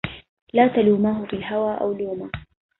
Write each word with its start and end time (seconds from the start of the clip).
لا 0.53 0.67
تلوماه 0.67 1.25
في 1.25 1.33
الهوى 1.35 1.77
أو 1.81 1.93
لوما 1.93 2.31